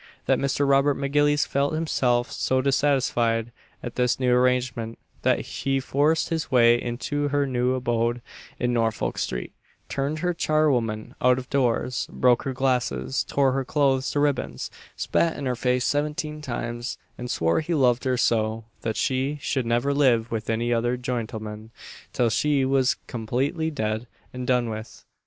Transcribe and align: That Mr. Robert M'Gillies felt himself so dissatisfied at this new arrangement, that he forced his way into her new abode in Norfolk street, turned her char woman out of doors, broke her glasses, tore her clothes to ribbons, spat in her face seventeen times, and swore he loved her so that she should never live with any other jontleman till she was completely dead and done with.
That 0.25 0.39
Mr. 0.39 0.67
Robert 0.67 0.95
M'Gillies 0.95 1.45
felt 1.45 1.75
himself 1.75 2.31
so 2.31 2.59
dissatisfied 2.59 3.51
at 3.83 3.97
this 3.97 4.19
new 4.19 4.33
arrangement, 4.33 4.97
that 5.21 5.41
he 5.41 5.79
forced 5.79 6.29
his 6.29 6.49
way 6.49 6.81
into 6.81 7.27
her 7.27 7.45
new 7.45 7.75
abode 7.75 8.23
in 8.57 8.73
Norfolk 8.73 9.19
street, 9.19 9.53
turned 9.89 10.17
her 10.17 10.33
char 10.33 10.71
woman 10.71 11.13
out 11.21 11.37
of 11.37 11.51
doors, 11.51 12.07
broke 12.09 12.41
her 12.45 12.51
glasses, 12.53 13.23
tore 13.25 13.51
her 13.51 13.63
clothes 13.63 14.09
to 14.09 14.19
ribbons, 14.19 14.71
spat 14.95 15.37
in 15.37 15.45
her 15.45 15.55
face 15.55 15.85
seventeen 15.85 16.41
times, 16.41 16.97
and 17.15 17.29
swore 17.29 17.59
he 17.59 17.75
loved 17.75 18.03
her 18.03 18.17
so 18.17 18.63
that 18.81 18.97
she 18.97 19.37
should 19.39 19.67
never 19.67 19.93
live 19.93 20.31
with 20.31 20.49
any 20.49 20.73
other 20.73 20.97
jontleman 20.97 21.69
till 22.11 22.31
she 22.31 22.65
was 22.65 22.95
completely 23.05 23.69
dead 23.69 24.07
and 24.33 24.47
done 24.47 24.67
with. 24.67 25.05